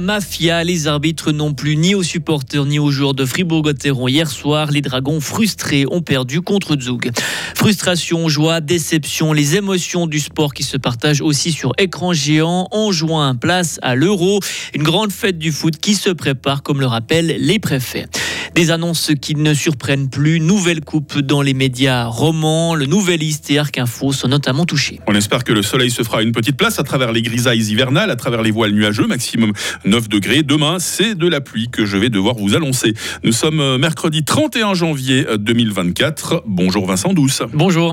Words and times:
Mafia. 0.00 0.64
Les 0.64 0.86
arbitres 0.86 1.32
non 1.32 1.54
plus 1.54 1.76
ni 1.76 1.94
aux 1.94 2.02
supporters 2.02 2.64
ni 2.66 2.78
aux 2.78 2.90
joueurs 2.90 3.14
de 3.14 3.24
Fribourg-Gotteron. 3.24 4.06
Hier 4.06 4.30
soir, 4.30 4.70
les 4.70 4.82
Dragons 4.82 5.20
frustrés 5.20 5.86
ont 5.90 6.02
perdu 6.02 6.42
contre 6.42 6.78
Zug. 6.78 7.10
Frustration, 7.54 8.28
joie, 8.28 8.60
déception, 8.60 9.32
les 9.32 9.56
émotions 9.56 10.06
du 10.06 10.20
sport 10.20 10.52
qui 10.52 10.62
se 10.62 10.76
partagent 10.76 11.22
aussi 11.22 11.52
sur 11.52 11.72
écran 11.78 12.12
géant 12.12 12.68
en 12.70 12.92
juin. 12.92 13.34
Place 13.34 13.78
à 13.82 13.94
l'Euro, 13.94 14.40
une 14.74 14.82
grande 14.82 15.12
fête 15.12 15.38
du 15.38 15.52
foot 15.52 15.76
qui 15.78 15.94
se 15.94 16.10
prépare 16.10 16.62
comme 16.62 16.80
le 16.80 16.86
rappellent 16.86 17.36
les 17.38 17.58
préfets. 17.58 18.06
Des 18.54 18.70
annonces 18.70 19.12
qui 19.20 19.34
ne 19.34 19.54
surprennent 19.54 20.10
plus. 20.10 20.40
Nouvelle 20.40 20.82
coupe 20.82 21.18
dans 21.18 21.40
les 21.42 21.54
médias 21.54 22.04
romans. 22.04 22.74
Le 22.74 22.86
Nouvelliste 22.86 23.50
et 23.50 23.58
Arc 23.58 23.78
Info 23.78 24.12
sont 24.12 24.28
notamment 24.28 24.66
touchés. 24.66 25.00
On 25.06 25.14
espère 25.14 25.44
que 25.44 25.52
le 25.52 25.62
soleil 25.62 25.90
se 25.90 26.02
fera 26.02 26.22
une 26.22 26.32
petite 26.32 26.56
place 26.56 26.78
à 26.78 26.82
travers 26.82 27.12
les 27.12 27.22
grisailles 27.22 27.62
hivernales, 27.62 28.10
à 28.10 28.16
travers 28.16 28.42
les 28.42 28.50
voiles 28.50 28.72
nuageux, 28.72 29.06
maximum 29.06 29.52
9 29.84 30.08
degrés. 30.08 30.42
Demain, 30.42 30.78
c'est 30.78 31.14
de 31.14 31.28
la 31.28 31.40
pluie 31.40 31.68
que 31.70 31.86
je 31.86 31.96
vais 31.96 32.10
devoir 32.10 32.34
vous 32.36 32.54
annoncer. 32.54 32.94
Nous 33.24 33.32
sommes 33.32 33.60
euh, 33.60 33.78
mercredi 33.78 34.24
31 34.24 34.74
janvier 34.74 35.26
2024. 35.38 36.44
Bonjour 36.46 36.86
Vincent 36.86 37.14
Douce. 37.14 37.42
Bonjour. 37.54 37.92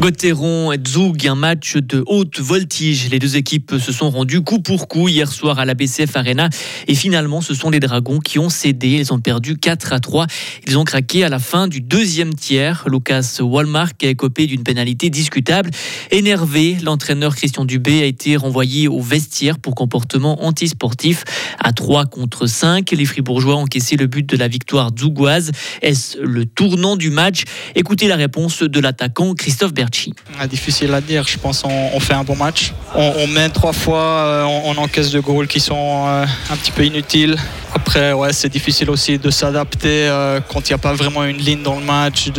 Gauthieron 0.00 0.72
et 0.72 0.80
Zug, 0.88 1.26
un 1.26 1.34
match 1.34 1.76
de 1.76 2.02
haute 2.06 2.40
voltige. 2.40 3.10
Les 3.10 3.18
deux 3.18 3.36
équipes 3.36 3.74
se 3.78 3.92
sont 3.92 4.08
rendues 4.08 4.40
coup 4.40 4.58
pour 4.58 4.88
coup 4.88 5.08
hier 5.08 5.30
soir 5.30 5.58
à 5.58 5.66
la 5.66 5.74
BCF 5.74 6.16
Arena. 6.16 6.48
Et 6.88 6.94
finalement, 6.94 7.42
ce 7.42 7.52
sont 7.52 7.68
les 7.68 7.80
Dragons 7.80 8.18
qui 8.18 8.38
ont 8.38 8.48
cédé. 8.48 8.92
Ils 8.92 9.12
ont 9.12 9.18
perdu 9.18 9.58
4 9.58 9.92
à 9.92 10.00
3. 10.00 10.26
Ils 10.66 10.78
ont 10.78 10.84
craqué 10.84 11.22
à 11.22 11.28
la 11.28 11.38
fin 11.38 11.68
du 11.68 11.82
deuxième 11.82 12.32
tiers. 12.32 12.84
Lucas 12.90 13.40
Walmark 13.40 14.02
a 14.02 14.06
écopé 14.06 14.46
d'une 14.46 14.62
pénalité 14.62 15.10
discutable. 15.10 15.70
Énervé, 16.10 16.78
l'entraîneur 16.82 17.36
Christian 17.36 17.66
Dubé 17.66 18.00
a 18.00 18.06
été 18.06 18.36
renvoyé 18.36 18.88
au 18.88 19.02
vestiaire 19.02 19.58
pour 19.58 19.74
comportement 19.74 20.46
antisportif. 20.46 21.24
À 21.62 21.74
3 21.74 22.06
contre 22.06 22.46
5, 22.46 22.90
les 22.92 23.04
Fribourgeois 23.04 23.56
ont 23.56 23.64
encaissé 23.64 23.96
le 23.96 24.06
but 24.06 24.24
de 24.24 24.38
la 24.38 24.48
victoire 24.48 24.92
zougoise. 24.98 25.52
Est-ce 25.82 26.16
le 26.16 26.46
tournant 26.46 26.96
du 26.96 27.10
match? 27.10 27.42
Écoutez 27.74 28.08
la 28.08 28.16
réponse 28.16 28.62
de 28.62 28.80
l'attaquant 28.80 29.34
Christophe 29.34 29.74
Berger. 29.74 29.89
Ah, 30.38 30.46
difficile 30.46 30.94
à 30.94 31.00
dire, 31.00 31.26
je 31.26 31.38
pense 31.38 31.64
on, 31.64 32.00
fait 32.00 32.14
un 32.14 32.24
bon 32.24 32.36
match. 32.36 32.72
On, 32.94 33.26
mène 33.26 33.50
trois 33.50 33.72
fois, 33.72 33.98
euh, 33.98 34.44
on, 34.44 34.76
encaisse 34.78 35.10
deux 35.10 35.20
goals 35.20 35.46
qui 35.46 35.60
sont 35.60 36.06
euh, 36.06 36.24
un 36.50 36.56
petit 36.56 36.70
peu 36.70 36.84
inutiles. 36.84 37.36
Après, 37.74 38.12
ouais, 38.12 38.32
c'est 38.32 38.48
difficile 38.48 38.90
aussi 38.90 39.18
de 39.18 39.30
s'adapter 39.30 40.08
euh, 40.08 40.40
quand 40.48 40.68
il 40.68 40.72
n'y 40.72 40.74
a 40.74 40.78
pas 40.78 40.94
vraiment 40.94 41.24
une 41.24 41.36
ligne 41.36 41.62
dans 41.62 41.78
le 41.78 41.84
match. 41.84 42.30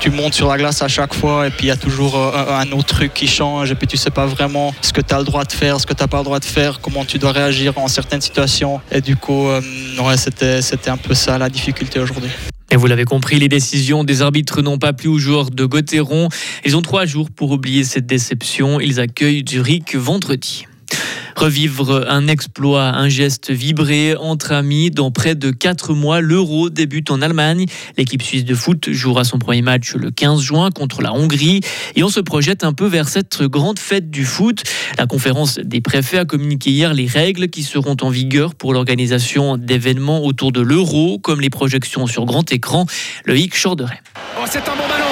tu, 0.00 0.10
montes 0.10 0.34
sur 0.34 0.48
la 0.48 0.56
glace 0.56 0.82
à 0.82 0.88
chaque 0.88 1.14
fois 1.14 1.46
et 1.46 1.50
puis 1.50 1.66
il 1.66 1.68
y 1.68 1.72
a 1.72 1.76
toujours 1.76 2.16
un, 2.16 2.70
autre 2.72 2.94
truc 2.94 3.12
qui 3.14 3.26
change 3.26 3.70
et 3.70 3.74
puis 3.74 3.86
tu 3.86 3.96
sais 3.96 4.10
pas 4.10 4.26
vraiment 4.26 4.74
ce 4.80 4.92
que 4.92 5.00
tu 5.00 5.14
as 5.14 5.18
le 5.18 5.24
droit 5.24 5.44
de 5.44 5.52
faire, 5.52 5.80
ce 5.80 5.86
que 5.86 5.94
tu 5.94 6.02
n'as 6.02 6.08
pas 6.08 6.18
le 6.18 6.24
droit 6.24 6.40
de 6.40 6.44
faire, 6.44 6.80
comment 6.80 7.04
tu 7.04 7.18
dois 7.18 7.32
réagir 7.32 7.76
en 7.78 7.88
certaines 7.88 8.20
situations. 8.20 8.80
Et 8.90 9.00
du 9.00 9.16
coup, 9.16 9.48
ouais, 9.48 10.16
c'était 10.16 10.90
un 10.90 10.96
peu 10.96 11.14
ça 11.14 11.38
la 11.38 11.48
difficulté 11.48 11.98
aujourd'hui. 12.00 12.30
Et 12.70 12.76
vous 12.76 12.86
l'avez 12.86 13.04
compris, 13.04 13.38
les 13.38 13.48
décisions 13.48 14.04
des 14.04 14.22
arbitres 14.22 14.62
n'ont 14.62 14.78
pas 14.78 14.92
plu 14.92 15.08
aux 15.08 15.18
joueurs 15.18 15.50
de 15.50 15.64
Gauthieron. 15.64 16.28
Ils 16.64 16.76
ont 16.76 16.82
trois 16.82 17.04
jours 17.06 17.30
pour 17.30 17.50
oublier 17.50 17.84
cette 17.84 18.06
déception. 18.06 18.80
Ils 18.80 19.00
accueillent 19.00 19.44
Zurich 19.48 19.94
vendredi. 19.94 20.66
Revivre 21.36 22.06
un 22.08 22.28
exploit, 22.28 22.84
un 22.84 23.08
geste 23.08 23.50
vibré 23.50 24.16
entre 24.16 24.52
amis. 24.52 24.90
Dans 24.90 25.10
près 25.10 25.34
de 25.34 25.50
4 25.50 25.94
mois, 25.94 26.20
l'Euro 26.20 26.70
débute 26.70 27.10
en 27.10 27.20
Allemagne. 27.22 27.66
L'équipe 27.96 28.22
suisse 28.22 28.44
de 28.44 28.54
foot 28.54 28.90
jouera 28.90 29.24
son 29.24 29.38
premier 29.38 29.62
match 29.62 29.94
le 29.94 30.10
15 30.10 30.40
juin 30.40 30.70
contre 30.70 31.02
la 31.02 31.12
Hongrie. 31.12 31.60
Et 31.96 32.02
on 32.02 32.08
se 32.08 32.20
projette 32.20 32.64
un 32.64 32.72
peu 32.72 32.86
vers 32.86 33.08
cette 33.08 33.42
grande 33.42 33.78
fête 33.78 34.10
du 34.10 34.24
foot. 34.24 34.62
La 34.98 35.06
conférence 35.06 35.58
des 35.58 35.80
préfets 35.80 36.18
a 36.18 36.24
communiqué 36.24 36.70
hier 36.70 36.94
les 36.94 37.06
règles 37.06 37.48
qui 37.48 37.62
seront 37.62 37.96
en 38.00 38.10
vigueur 38.10 38.54
pour 38.54 38.72
l'organisation 38.72 39.56
d'événements 39.56 40.24
autour 40.24 40.52
de 40.52 40.60
l'Euro, 40.60 41.18
comme 41.18 41.40
les 41.40 41.50
projections 41.50 42.06
sur 42.06 42.24
grand 42.24 42.50
écran. 42.52 42.86
Le 43.24 43.36
Hic 43.36 43.54
Chorderet. 43.60 44.00
Oh, 44.38 44.44
c'est 44.48 44.58
un 44.58 44.76
bon 44.76 44.88
ballon 44.88 45.04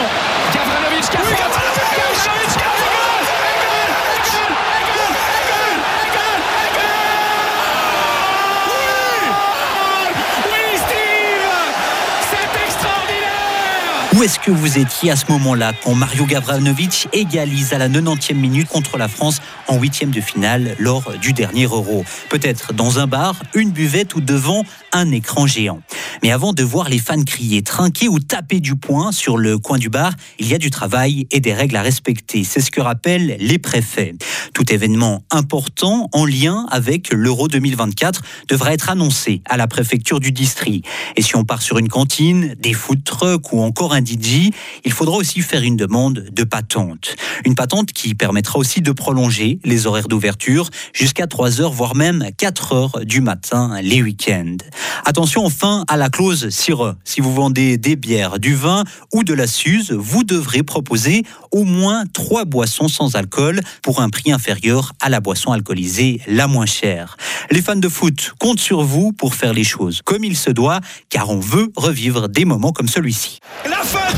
Est-ce 14.23 14.39
que 14.39 14.53
vous 14.53 14.79
étiez 14.79 15.11
à 15.11 15.17
ce 15.17 15.25
moment-là 15.33 15.73
quand 15.83 15.97
Mario 15.97 16.27
Gavranovic 16.27 17.09
égalise 17.13 17.73
à 17.73 17.79
la 17.79 17.89
90e 17.89 18.35
minute 18.35 18.69
contre 18.69 18.97
la 18.97 19.09
France 19.09 19.41
en 19.67 19.81
huitième 19.81 20.13
de 20.13 20.21
finale 20.21 20.77
lors 20.79 21.15
du 21.21 21.33
dernier 21.33 21.65
Euro? 21.65 22.05
Peut-être 22.29 22.73
dans 22.73 23.01
un 23.01 23.09
bar, 23.09 23.43
une 23.53 23.73
buvette 23.73 24.15
ou 24.15 24.21
devant 24.21 24.63
un 24.93 25.11
écran 25.11 25.49
géant? 25.49 25.81
Mais 26.23 26.31
avant 26.31 26.53
de 26.53 26.63
voir 26.63 26.89
les 26.89 27.01
fans 27.01 27.25
crier, 27.25 27.63
trinquer 27.63 28.07
ou 28.07 28.21
taper 28.21 28.61
du 28.61 28.77
poing 28.77 29.11
sur 29.11 29.39
le 29.39 29.59
coin 29.59 29.79
du 29.79 29.89
bar, 29.89 30.13
il 30.39 30.47
y 30.47 30.55
a 30.55 30.59
du 30.59 30.71
travail 30.71 31.27
et 31.33 31.41
des 31.41 31.53
règles 31.53 31.75
à 31.75 31.83
respecter. 31.83 32.45
C'est 32.45 32.61
ce 32.61 32.71
que 32.71 32.81
rappellent 32.81 33.37
les 33.41 33.59
préfets. 33.59 34.15
Tout 34.55 34.73
événement 34.73 35.25
important 35.33 36.09
en 36.13 36.27
lien 36.27 36.67
avec 36.71 37.13
l'Euro 37.13 37.49
2024 37.49 38.23
devra 38.49 38.73
être 38.73 38.89
annoncé 38.89 39.43
à 39.47 39.57
la 39.57 39.67
préfecture 39.67 40.21
du 40.21 40.31
district. 40.31 40.87
Et 41.17 41.23
si 41.23 41.35
on 41.35 41.43
part 41.43 41.61
sur 41.61 41.79
une 41.79 41.89
cantine, 41.89 42.55
des 42.61 42.73
food 42.73 43.03
trucks 43.03 43.53
ou 43.53 43.61
encore 43.61 43.95
un 43.95 44.12
DJ, 44.13 44.51
il 44.85 44.93
faudra 44.93 45.17
aussi 45.17 45.41
faire 45.41 45.63
une 45.63 45.77
demande 45.77 46.27
de 46.33 46.45
patente. 46.45 47.17
Une 47.45 47.55
patente 47.55 47.93
qui 47.93 48.15
permettra 48.15 48.59
aussi 48.59 48.81
de 48.81 48.93
prolonger 48.93 49.59
les 49.65 49.87
horaires 49.87 50.09
d'ouverture 50.09 50.69
jusqu'à 50.93 51.27
3 51.27 51.61
heures, 51.61 51.73
voire 51.73 51.95
même 51.95 52.27
4 52.37 52.73
heures 52.73 53.01
du 53.05 53.21
matin 53.21 53.81
les 53.83 54.03
week-ends. 54.03 54.59
Attention 55.05 55.45
enfin 55.45 55.85
à 55.89 55.97
la 55.97 56.11
clause 56.11 56.49
SIRE. 56.51 56.95
Si 57.05 57.21
vous 57.21 57.33
vendez 57.33 57.79
des 57.79 57.97
bières, 57.97 58.39
du 58.39 58.55
vin 58.55 58.85
ou 59.13 59.25
de 59.25 59.35
la 59.35 59.47
Suze, 59.47 59.93
vous 59.93 60.25
devrez 60.25 60.63
proposer 60.63 61.25
au 61.51 61.65
moins 61.65 62.05
3 62.13 62.45
boissons 62.45 62.89
sans 62.89 63.17
alcool 63.17 63.61
pour 63.83 64.01
un 64.01 64.11
prix 64.11 64.33
inférieur 64.33 64.93
à 65.01 65.09
la 65.09 65.21
boisson 65.21 65.53
alcoolisée 65.53 66.21
la 66.27 66.47
moins 66.47 66.67
chère. 66.67 67.17
Les 67.51 67.63
fans 67.63 67.77
de 67.77 67.89
foot 67.89 68.33
comptent 68.39 68.61
sur 68.61 68.83
vous 68.83 69.13
pour 69.13 69.35
faire 69.35 69.53
les 69.53 69.65
choses 69.65 70.01
comme 70.05 70.25
il 70.25 70.37
se 70.37 70.51
doit, 70.51 70.81
car 71.09 71.31
on 71.31 71.41
veut 71.41 71.71
revivre 71.77 72.29
des 72.29 72.45
moments 72.45 72.73
comme 72.73 72.89
celui-ci 72.89 73.41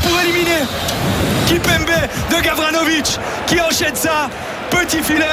pour 0.03 0.19
éliminer 0.21 0.61
Kipembe 1.47 1.89
de 2.31 2.41
Gavranovic 2.41 3.19
qui 3.47 3.59
enchaîne 3.61 3.95
ça. 3.95 4.29
Petit 4.69 5.01
filet. 5.01 5.25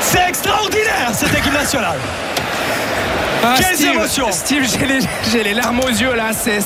C'est 0.00 0.28
extraordinaire 0.28 1.10
cette 1.14 1.36
équipe 1.36 1.52
nationale. 1.52 1.98
Ah, 3.44 3.54
Quelles 3.58 3.88
émotions 3.88 4.32
Steve, 4.32 4.66
j'ai 5.30 5.42
les, 5.42 5.54
larmes 5.54 5.80
aux 5.80 5.88
yeux 5.88 6.14
là. 6.14 6.30
C'est 6.32 6.60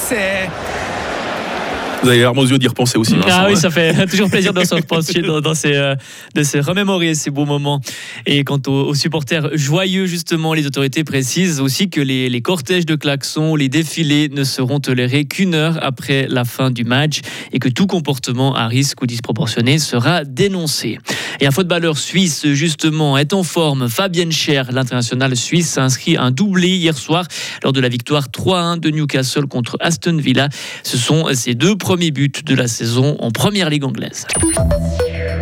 vous 2.02 2.08
avez 2.08 2.18
l'air 2.18 2.36
aux 2.36 2.46
yeux 2.46 2.58
d'y 2.58 2.68
repenser 2.68 2.98
aussi. 2.98 3.14
ah 3.28 3.46
oui, 3.48 3.56
ça 3.56 3.70
fait 3.70 4.06
toujours 4.10 4.30
plaisir 4.30 4.52
de 4.52 4.64
se 4.64 4.74
repenser, 4.74 5.20
dans, 5.22 5.54
ces, 5.54 5.74
euh, 5.74 5.94
de 6.34 6.42
se 6.42 6.58
remémorer 6.58 7.14
ces 7.14 7.30
beaux 7.30 7.44
moments. 7.44 7.80
Et 8.26 8.44
quant 8.44 8.60
aux, 8.66 8.94
supporters 8.94 9.50
joyeux, 9.56 10.06
justement, 10.06 10.54
les 10.54 10.66
autorités 10.66 11.04
précisent 11.04 11.60
aussi 11.60 11.90
que 11.90 12.00
les, 12.00 12.28
les 12.28 12.40
cortèges 12.42 12.86
de 12.86 12.94
klaxons, 12.94 13.54
les 13.54 13.68
défilés 13.68 14.28
ne 14.30 14.44
seront 14.44 14.80
tolérés 14.80 15.26
qu'une 15.26 15.54
heure 15.54 15.78
après 15.82 16.26
la 16.28 16.44
fin 16.44 16.70
du 16.70 16.84
match 16.84 17.20
et 17.52 17.58
que 17.58 17.68
tout 17.68 17.86
comportement 17.86 18.54
à 18.54 18.66
risque 18.66 19.02
ou 19.02 19.06
disproportionné 19.06 19.78
sera 19.78 20.24
dénoncé. 20.24 20.98
Et 21.40 21.46
un 21.46 21.50
footballeur 21.50 21.98
suisse, 21.98 22.46
justement, 22.52 23.18
est 23.18 23.32
en 23.32 23.42
forme. 23.42 23.88
Fabienne 23.88 24.32
Cher, 24.32 24.72
l'international 24.72 25.36
suisse, 25.36 25.76
a 25.78 25.84
inscrit 25.84 26.16
un 26.16 26.30
doublé 26.30 26.68
hier 26.68 26.96
soir 26.96 27.26
lors 27.62 27.72
de 27.72 27.80
la 27.80 27.88
victoire 27.88 28.28
3-1 28.28 28.80
de 28.80 28.90
Newcastle 28.90 29.46
contre 29.46 29.76
Aston 29.80 30.16
Villa. 30.16 30.48
Ce 30.82 30.96
sont 30.96 31.32
ses 31.34 31.54
deux 31.54 31.76
premier 31.90 32.12
but 32.12 32.46
de 32.46 32.54
la 32.54 32.68
saison 32.68 33.16
en 33.18 33.32
première 33.32 33.68
ligue 33.68 33.82
anglaise. 33.82 34.24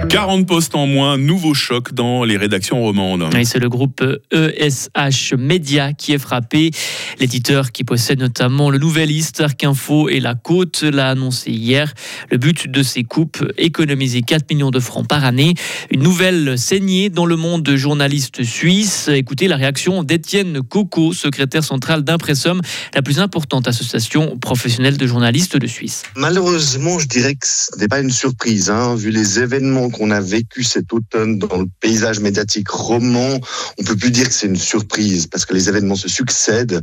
40 0.06 0.46
postes 0.46 0.74
en 0.74 0.86
moins, 0.86 1.18
nouveau 1.18 1.54
choc 1.54 1.92
dans 1.92 2.24
les 2.24 2.36
rédactions 2.36 2.80
romandes. 2.80 3.28
c'est 3.44 3.58
le 3.58 3.68
groupe 3.68 4.02
ESH 4.32 5.34
Media 5.36 5.92
qui 5.92 6.12
est 6.12 6.18
frappé. 6.18 6.70
L'éditeur 7.18 7.72
qui 7.72 7.84
possède 7.84 8.20
notamment 8.20 8.70
le 8.70 8.78
Nouvelliste, 8.78 9.40
Arc 9.40 9.64
Info 9.64 10.08
et 10.08 10.20
La 10.20 10.34
Côte 10.34 10.82
l'a 10.82 11.10
annoncé 11.10 11.50
hier. 11.50 11.92
Le 12.30 12.38
but 12.38 12.70
de 12.70 12.82
ces 12.82 13.04
coupes, 13.04 13.44
économiser 13.58 14.22
4 14.22 14.50
millions 14.50 14.70
de 14.70 14.80
francs 14.80 15.06
par 15.06 15.24
année. 15.24 15.54
Une 15.90 16.02
nouvelle 16.02 16.58
saignée 16.58 17.10
dans 17.10 17.26
le 17.26 17.36
monde 17.36 17.68
journaliste 17.74 18.44
suisse. 18.44 19.08
Écoutez 19.08 19.48
la 19.48 19.56
réaction 19.56 20.02
d'Étienne 20.02 20.62
Coco, 20.62 21.12
secrétaire 21.12 21.64
central 21.64 22.02
d'Impressum, 22.02 22.60
la 22.94 23.02
plus 23.02 23.18
importante 23.18 23.68
association 23.68 24.38
professionnelle 24.38 24.96
de 24.96 25.06
journalistes 25.06 25.56
de 25.56 25.66
Suisse. 25.66 26.04
Malheureusement, 26.16 26.98
je 26.98 27.06
dirais 27.06 27.34
que 27.34 27.46
ce 27.46 27.76
n'est 27.78 27.88
pas 27.88 28.00
une 28.00 28.10
surprise, 28.10 28.70
hein, 28.70 28.94
vu 28.94 29.10
les 29.10 29.38
événements 29.40 29.87
qu'on 29.90 30.10
a 30.10 30.20
vécu 30.20 30.64
cet 30.64 30.92
automne 30.92 31.38
dans 31.38 31.58
le 31.58 31.66
paysage 31.80 32.20
médiatique 32.20 32.68
roman, 32.68 33.38
on 33.78 33.84
peut 33.84 33.96
plus 33.96 34.10
dire 34.10 34.28
que 34.28 34.34
c'est 34.34 34.46
une 34.46 34.56
surprise 34.56 35.26
parce 35.26 35.44
que 35.44 35.54
les 35.54 35.68
événements 35.68 35.96
se 35.96 36.08
succèdent. 36.08 36.80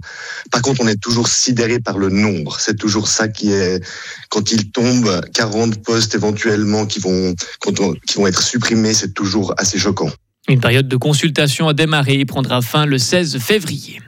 Par 0.51 0.61
contre, 0.61 0.81
on 0.81 0.87
est 0.87 1.01
toujours 1.01 1.27
sidéré 1.27 1.79
par 1.79 1.97
le 1.97 2.09
nombre. 2.09 2.57
C'est 2.59 2.77
toujours 2.77 3.07
ça 3.07 3.27
qui 3.27 3.51
est 3.51 3.83
quand 4.29 4.51
il 4.51 4.71
tombe 4.71 5.21
40 5.33 5.83
postes 5.83 6.15
éventuellement 6.15 6.85
qui 6.85 6.99
vont 6.99 7.33
qui 8.07 8.17
vont 8.17 8.27
être 8.27 8.41
supprimés, 8.41 8.93
c'est 8.93 9.13
toujours 9.13 9.53
assez 9.57 9.77
choquant. 9.77 10.09
Une 10.47 10.59
période 10.59 10.87
de 10.87 10.97
consultation 10.97 11.67
a 11.67 11.73
démarré 11.73 12.19
et 12.19 12.25
prendra 12.25 12.61
fin 12.61 12.85
le 12.85 12.99
16 12.99 13.39
février. 13.39 13.99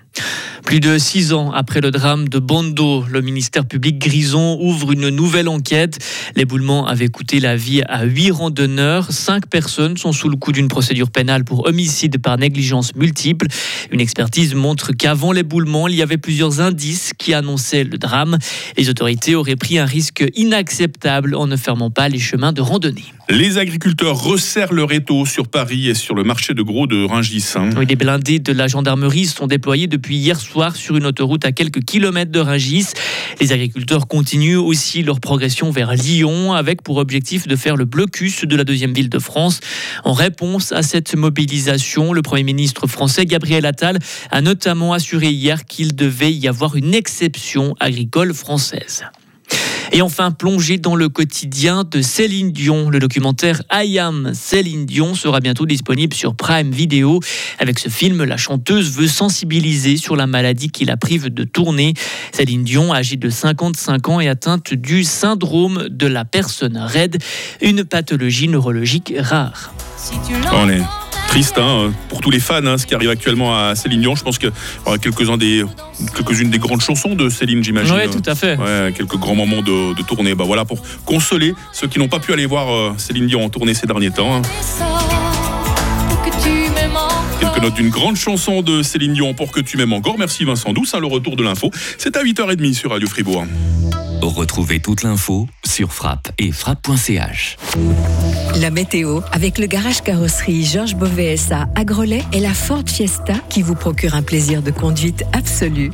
Plus 0.68 0.82
de 0.82 0.98
six 0.98 1.32
ans 1.32 1.52
après 1.54 1.80
le 1.80 1.92
drame 1.92 2.28
de 2.28 2.40
Bondo, 2.40 3.06
le 3.10 3.22
ministère 3.22 3.66
public 3.66 4.00
Grison 4.00 4.60
ouvre 4.60 4.92
une 4.92 5.08
nouvelle 5.08 5.48
enquête. 5.48 5.98
L'éboulement 6.36 6.86
avait 6.86 7.08
coûté 7.08 7.40
la 7.40 7.56
vie 7.56 7.84
à 7.88 8.04
huit 8.04 8.32
randonneurs. 8.32 9.10
Cinq 9.14 9.48
personnes 9.48 9.96
sont 9.96 10.12
sous 10.12 10.28
le 10.28 10.36
coup 10.36 10.52
d'une 10.52 10.68
procédure 10.68 11.10
pénale 11.10 11.46
pour 11.46 11.68
homicide 11.68 12.22
par 12.22 12.38
négligence 12.38 12.94
multiple. 12.96 13.48
Une 13.92 14.02
expertise 14.02 14.56
montre 14.56 14.92
qu'avant 14.92 15.32
l'éboulement, 15.32 15.88
il 15.88 15.96
y 15.96 16.02
avait 16.02 16.18
plusieurs 16.18 16.60
indices 16.60 17.14
qui 17.18 17.34
annonçaient 17.34 17.86
le 17.86 17.98
drame. 17.98 18.38
Les 18.76 18.90
autorités 18.90 19.36
auraient 19.36 19.56
pris 19.56 19.80
un 19.80 19.86
risque 19.86 20.26
inacceptable 20.36 21.34
en 21.36 21.48
ne 21.48 21.56
fermant 21.56 21.92
pas 21.92 22.10
les 22.10 22.20
chemins 22.20 22.52
de 22.52 22.60
randonnée. 22.60 23.06
Les 23.30 23.58
agriculteurs 23.58 24.22
resserrent 24.22 24.74
leur 24.74 24.92
étau 24.92 25.26
sur 25.26 25.48
Paris 25.48 25.90
et 25.90 25.94
sur 25.94 26.16
le 26.16 26.24
marché 26.24 26.54
de 26.54 26.62
gros 26.62 26.88
de. 26.88 27.08
Hein. 27.10 27.70
Oui, 27.78 27.86
les 27.86 27.96
blindés 27.96 28.40
de 28.40 28.54
la 28.54 28.68
gendarmerie 28.68 29.26
sont 29.26 29.48
déployés 29.48 29.88
depuis 29.88 30.18
hier 30.18 30.40
soir 30.40 30.57
sur 30.76 30.98
une 30.98 31.06
autoroute 31.06 31.46
à 31.46 31.52
quelques 31.52 31.84
kilomètres 31.84 32.32
de 32.32 32.40
Rungis. 32.40 32.88
Les 33.40 33.52
agriculteurs 33.52 34.08
continuent 34.08 34.58
aussi 34.58 35.04
leur 35.04 35.20
progression 35.20 35.70
vers 35.70 35.94
Lyon 35.94 36.54
avec 36.54 36.82
pour 36.82 36.98
objectif 36.98 37.48
de 37.48 37.56
faire 37.56 37.76
le 37.76 37.86
blocus 37.86 38.44
de 38.44 38.56
la 38.56 38.64
deuxième 38.64 38.94
ville 38.94 39.10
de 39.10 39.20
France. 39.20 39.60
En 40.04 40.14
réponse 40.14 40.72
à 40.72 40.82
cette 40.82 41.16
mobilisation, 41.16 42.12
le 42.12 42.22
Premier 42.24 42.44
ministre 42.44 42.88
français 42.88 43.26
Gabriel 43.26 43.66
Attal 43.66 44.00
a 44.32 44.42
notamment 44.42 44.94
assuré 44.94 45.30
hier 45.30 45.66
qu'il 45.66 45.96
devait 45.96 46.34
y 46.34 46.48
avoir 46.48 46.76
une 46.76 46.96
exception 46.96 47.76
agricole 47.80 48.34
française. 48.34 49.04
Et 49.92 50.02
enfin, 50.02 50.32
plongé 50.32 50.78
dans 50.78 50.96
le 50.96 51.10
quotidien 51.10 51.84
de 51.84 52.02
Céline 52.02 52.52
Dion. 52.52 52.90
Le 52.90 53.00
documentaire 53.00 53.62
I 53.72 54.00
Am 54.00 54.32
Céline 54.34 54.86
Dion 54.86 55.16
sera 55.16 55.40
bientôt 55.40 55.66
disponible 55.66 56.14
sur 56.14 56.36
Prime 56.36 56.72
Video. 56.72 57.20
Avec 57.60 57.80
ce 57.80 57.90
film, 57.90 58.24
la 58.24 58.38
chanteuse 58.38 58.92
veut 58.92 59.08
sensibiliser 59.08 59.98
sur 59.98 60.16
la 60.16 60.28
maladie 60.28 60.70
qui 60.70 60.86
la 60.86 60.98
prive 60.98 61.30
de 61.30 61.44
tourner. 61.44 61.94
Céline 62.32 62.64
Dion, 62.64 62.94
âgée 62.94 63.16
de 63.16 63.30
55 63.30 64.10
ans, 64.10 64.20
est 64.20 64.28
atteinte 64.28 64.74
du 64.74 65.04
syndrome 65.04 65.88
de 65.90 66.08
la 66.08 66.26
personne 66.26 66.78
raide, 66.78 67.18
une 67.62 67.84
pathologie 67.84 68.48
neurologique 68.48 69.14
rare. 69.18 69.74
Si 69.98 70.14
tu 70.28 70.34
triste 71.28 71.58
hein, 71.58 71.92
pour 72.10 72.22
tous 72.22 72.32
les 72.32 72.40
fans, 72.40 72.66
hein, 72.66 72.78
ce 72.78 72.86
qui 72.86 72.96
arrive 72.96 73.10
actuellement 73.10 73.56
à 73.56 73.76
Céline 73.76 74.02
Dion. 74.02 74.16
Je 74.16 74.24
pense 74.24 74.38
qu'il 74.38 74.50
y 74.50 74.88
aura 74.88 74.98
quelques-uns 74.98 75.38
des, 75.38 75.64
quelques-unes 76.16 76.50
des 76.50 76.60
grandes 76.60 76.82
chansons 76.82 77.16
de 77.16 77.30
Céline, 77.30 77.64
j'imagine. 77.64 77.96
Oui, 77.96 78.10
tout 78.10 78.30
à 78.30 78.36
fait. 78.36 78.58
quelques 78.96 79.18
grands 79.18 79.36
moments 79.36 79.62
de, 79.62 80.02
tournée. 80.04 80.36
Bah 80.36 80.46
voilà 80.48 80.66
pour 80.66 80.82
consoler 81.06 81.54
ceux 81.74 81.88
qui 81.88 82.00
n'ont 82.00 82.08
pas 82.08 82.20
pu 82.20 82.34
aller 82.34 82.46
voir 82.46 82.70
euh, 82.74 82.94
Céline 82.98 83.28
Dion 83.28 83.44
en 83.44 83.50
tournée 83.50 83.74
ces 83.74 83.88
derniers 83.88 84.12
temps. 84.12 84.36
Hein. 84.36 84.42
Quelques 87.40 87.62
notes 87.62 87.74
d'une 87.76 87.90
grande 87.90 88.16
chanson 88.16 88.62
de 88.62 88.82
Céline 88.82 89.14
Dion 89.14 89.34
pour 89.34 89.52
que 89.52 89.60
tu 89.60 89.78
m'aimes 89.78 89.94
encore. 89.94 90.18
Merci 90.18 90.46
Vincent 90.46 90.74
Douce. 90.74 90.96
le 91.00 91.08
retour 91.08 91.36
de 91.36 91.44
l'info. 91.44 91.72
C'est 91.98 92.16
à 92.18 92.24
8h30 92.24 92.74
sur 92.74 92.92
Radio 92.92 93.08
Fribourg. 93.08 93.46
Retrouvez 94.22 94.80
toute 94.80 95.04
l'info 95.04 95.48
sur 95.66 95.94
frappe 95.94 96.32
et 96.38 96.52
frappe.ch. 96.52 97.58
La 98.56 98.72
météo 98.72 99.22
avec 99.32 99.58
le 99.58 99.68
garage 99.68 100.02
carrosserie 100.02 100.64
Georges 100.64 100.96
Beauvais 100.96 101.36
à 101.52 101.84
Grelais 101.84 102.24
et 102.34 102.40
la 102.40 102.54
Ford 102.54 102.84
Fiesta 102.86 103.36
qui 103.50 103.62
vous 103.62 103.76
procure 103.76 104.16
un 104.16 104.24
plaisir 104.24 104.62
de 104.62 104.72
conduite 104.72 105.24
absolu. 105.34 105.92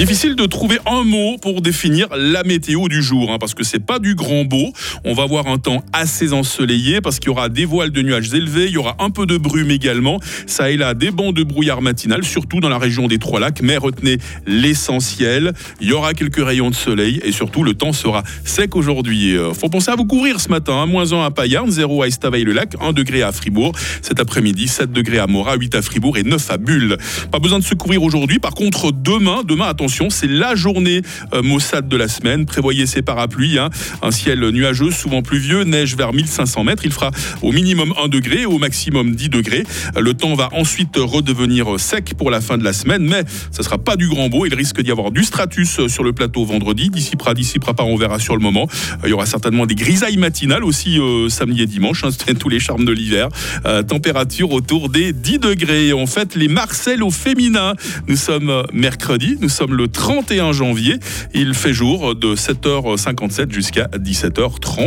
Difficile 0.00 0.34
de 0.34 0.46
trouver 0.46 0.78
un 0.86 1.04
mot 1.04 1.36
pour 1.36 1.60
définir 1.60 2.08
la 2.16 2.42
météo 2.42 2.88
du 2.88 3.02
jour, 3.02 3.30
hein, 3.30 3.36
parce 3.38 3.52
que 3.52 3.62
c'est 3.62 3.84
pas 3.84 3.98
du 3.98 4.14
grand 4.14 4.46
beau. 4.46 4.72
On 5.04 5.12
va 5.12 5.24
avoir 5.24 5.46
un 5.46 5.58
temps 5.58 5.84
assez 5.92 6.32
ensoleillé, 6.32 7.02
parce 7.02 7.18
qu'il 7.18 7.28
y 7.28 7.30
aura 7.30 7.50
des 7.50 7.66
voiles 7.66 7.90
de 7.90 8.00
nuages 8.00 8.32
élevés, 8.32 8.64
il 8.64 8.72
y 8.72 8.76
aura 8.78 8.96
un 8.98 9.10
peu 9.10 9.26
de 9.26 9.36
brume 9.36 9.70
également. 9.70 10.18
Ça 10.46 10.70
et 10.70 10.78
là, 10.78 10.94
des 10.94 11.10
bancs 11.10 11.34
de 11.34 11.42
brouillard 11.42 11.82
matinal, 11.82 12.24
surtout 12.24 12.60
dans 12.60 12.70
la 12.70 12.78
région 12.78 13.08
des 13.08 13.18
Trois 13.18 13.40
Lacs, 13.40 13.60
mais 13.60 13.76
retenez 13.76 14.16
l'essentiel. 14.46 15.52
Il 15.82 15.88
y 15.88 15.92
aura 15.92 16.14
quelques 16.14 16.42
rayons 16.42 16.70
de 16.70 16.74
soleil 16.74 17.20
et 17.22 17.30
surtout 17.30 17.62
le 17.62 17.74
temps 17.74 17.92
sera 17.92 18.22
sec 18.46 18.76
aujourd'hui. 18.76 19.36
Euh, 19.36 19.52
faut 19.52 19.68
penser 19.68 19.90
à 19.90 19.96
vous 19.96 20.06
couvrir 20.06 20.40
ce 20.40 20.48
matin. 20.48 20.76
Hein. 20.76 20.86
Moins 20.86 21.12
1 21.12 21.26
à 21.26 21.30
Payarn, 21.30 21.70
0 21.70 22.04
à 22.04 22.06
Estavayer-le-Lac, 22.06 22.72
1 22.80 22.94
degré 22.94 23.20
à 23.20 23.32
Fribourg. 23.32 23.72
Cet 24.00 24.18
après-midi, 24.18 24.66
7 24.66 24.92
degrés 24.92 25.18
à 25.18 25.26
Morat, 25.26 25.56
8 25.56 25.74
à 25.74 25.82
Fribourg 25.82 26.16
et 26.16 26.22
9 26.22 26.50
à 26.50 26.56
Bulle. 26.56 26.96
Pas 27.30 27.38
besoin 27.38 27.58
de 27.58 27.64
se 27.64 27.74
couvrir 27.74 28.02
aujourd'hui. 28.02 28.38
Par 28.38 28.54
contre, 28.54 28.92
demain, 28.92 29.42
demain, 29.44 29.66
attention 29.66 29.89
c'est 30.10 30.28
la 30.28 30.54
journée 30.54 31.02
euh, 31.34 31.42
maussade 31.42 31.88
de 31.88 31.96
la 31.96 32.08
semaine. 32.08 32.46
Prévoyez 32.46 32.86
ces 32.86 33.02
parapluies. 33.02 33.58
Hein. 33.58 33.70
Un 34.02 34.10
ciel 34.10 34.40
nuageux, 34.50 34.90
souvent 34.90 35.22
pluvieux, 35.22 35.64
neige 35.64 35.96
vers 35.96 36.12
1500 36.12 36.64
mètres. 36.64 36.82
Il 36.84 36.92
fera 36.92 37.10
au 37.42 37.52
minimum 37.52 37.92
1 38.02 38.08
degré, 38.08 38.46
au 38.46 38.58
maximum 38.58 39.14
10 39.14 39.28
degrés. 39.28 39.64
Le 39.98 40.14
temps 40.14 40.34
va 40.34 40.48
ensuite 40.52 40.96
redevenir 40.96 41.78
sec 41.78 42.14
pour 42.16 42.30
la 42.30 42.40
fin 42.40 42.56
de 42.56 42.64
la 42.64 42.72
semaine, 42.72 43.02
mais 43.02 43.24
ce 43.50 43.62
sera 43.62 43.78
pas 43.78 43.96
du 43.96 44.08
grand 44.08 44.28
beau. 44.28 44.46
Il 44.46 44.54
risque 44.54 44.80
d'y 44.80 44.90
avoir 44.90 45.10
du 45.10 45.24
stratus 45.24 45.86
sur 45.88 46.04
le 46.04 46.12
plateau 46.12 46.44
vendredi. 46.44 46.88
D'ici 46.88 47.16
d'ici 47.34 47.58
pas, 47.58 47.74
on 47.80 47.96
verra 47.96 48.18
sur 48.18 48.36
le 48.36 48.42
moment. 48.42 48.68
Il 49.04 49.10
y 49.10 49.12
aura 49.12 49.26
certainement 49.26 49.66
des 49.66 49.74
grisailles 49.74 50.16
matinales 50.16 50.64
aussi 50.64 50.98
euh, 50.98 51.28
samedi 51.28 51.62
et 51.62 51.66
dimanche. 51.66 52.04
Hein. 52.04 52.10
Tous 52.38 52.48
les 52.48 52.60
charmes 52.60 52.84
de 52.84 52.92
l'hiver. 52.92 53.28
Euh, 53.66 53.82
température 53.82 54.52
autour 54.52 54.88
des 54.88 55.12
10 55.12 55.38
degrés. 55.40 55.92
En 55.92 56.06
fait, 56.06 56.36
les 56.36 56.48
Marcel 56.48 57.02
au 57.02 57.10
féminin. 57.10 57.74
Nous 58.06 58.16
sommes 58.16 58.64
mercredi, 58.72 59.36
nous 59.40 59.48
sommes 59.48 59.74
le 59.80 59.88
31 59.88 60.52
janvier. 60.52 60.96
Il 61.32 61.54
fait 61.54 61.72
jour 61.72 62.14
de 62.14 62.34
7h57 62.34 63.50
jusqu'à 63.50 63.86
17h30. 63.94 64.80